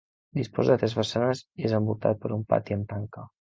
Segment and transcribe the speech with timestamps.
[0.37, 3.29] Disposa de tres façanes i és envoltat per un pati amb tanca.